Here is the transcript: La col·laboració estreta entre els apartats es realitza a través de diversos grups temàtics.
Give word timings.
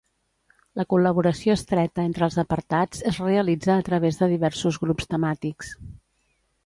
La 0.79 0.85
col·laboració 0.93 1.57
estreta 1.59 2.05
entre 2.11 2.25
els 2.29 2.37
apartats 2.43 3.05
es 3.11 3.19
realitza 3.27 3.75
a 3.83 3.87
través 3.91 4.21
de 4.23 4.31
diversos 4.33 4.81
grups 4.87 5.11
temàtics. 5.13 5.71